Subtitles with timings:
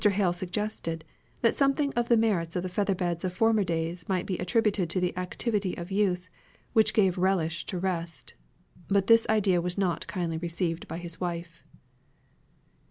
[0.03, 1.05] Hale suggested,
[1.41, 4.89] that something of the merits of the feather beds of former days might be attributed
[4.89, 6.27] to the activity of youth,
[6.73, 8.33] which gave a relish to rest;
[8.87, 11.67] but this idea was not kindly received by his wife.